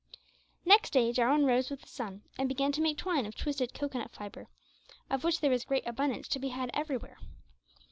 Next 0.65 0.93
day 0.93 1.13
Jarwin 1.13 1.45
rose 1.45 1.69
with 1.69 1.81
the 1.83 1.87
sun, 1.87 2.23
and 2.35 2.49
began 2.49 2.71
to 2.71 2.81
make 2.81 2.97
twine 2.97 3.27
of 3.27 3.35
twisted 3.35 3.71
cocoanut 3.75 4.09
fibre 4.09 4.47
of 5.11 5.23
which 5.23 5.41
there 5.41 5.51
was 5.51 5.63
great 5.63 5.85
abundance 5.85 6.27
to 6.29 6.39
be 6.39 6.47
had 6.47 6.71
everywhere. 6.73 7.19